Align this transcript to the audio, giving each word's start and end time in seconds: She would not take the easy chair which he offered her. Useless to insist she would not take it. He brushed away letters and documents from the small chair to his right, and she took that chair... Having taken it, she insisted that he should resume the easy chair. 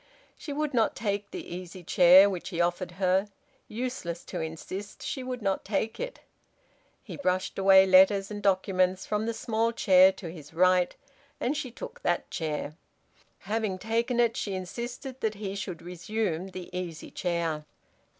She 0.35 0.51
would 0.51 0.73
not 0.73 0.95
take 0.95 1.29
the 1.29 1.45
easy 1.45 1.83
chair 1.83 2.27
which 2.27 2.49
he 2.49 2.59
offered 2.59 2.93
her. 2.93 3.27
Useless 3.67 4.23
to 4.25 4.41
insist 4.41 5.03
she 5.05 5.21
would 5.21 5.43
not 5.43 5.63
take 5.63 5.99
it. 5.99 6.21
He 7.03 7.17
brushed 7.17 7.59
away 7.59 7.85
letters 7.85 8.31
and 8.31 8.41
documents 8.41 9.05
from 9.05 9.27
the 9.27 9.33
small 9.35 9.71
chair 9.71 10.11
to 10.13 10.31
his 10.31 10.55
right, 10.55 10.95
and 11.39 11.55
she 11.55 11.69
took 11.69 12.01
that 12.01 12.31
chair... 12.31 12.75
Having 13.41 13.77
taken 13.77 14.19
it, 14.19 14.35
she 14.35 14.55
insisted 14.55 15.21
that 15.21 15.35
he 15.35 15.53
should 15.53 15.83
resume 15.83 16.47
the 16.47 16.75
easy 16.75 17.11
chair. 17.11 17.63